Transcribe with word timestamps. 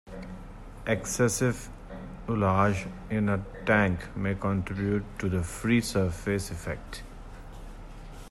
Excessive 0.87 1.69
ullage 2.27 2.89
in 3.11 3.29
a 3.29 3.37
tank 3.67 3.99
may 4.17 4.33
contribute 4.33 5.03
to 5.19 5.29
the 5.29 5.43
free 5.43 5.79
surface 5.79 6.49
effect. 6.49 7.03